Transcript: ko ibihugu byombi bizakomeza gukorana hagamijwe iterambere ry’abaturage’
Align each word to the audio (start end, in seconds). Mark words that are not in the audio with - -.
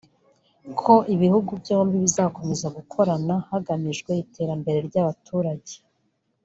ko 0.81 0.93
ibihugu 1.13 1.51
byombi 1.61 1.95
bizakomeza 2.05 2.67
gukorana 2.77 3.35
hagamijwe 3.49 4.11
iterambere 4.23 4.79
ry’abaturage’ 4.87 5.73